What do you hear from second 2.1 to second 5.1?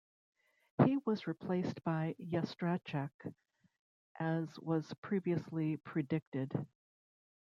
Yastrebchak, as was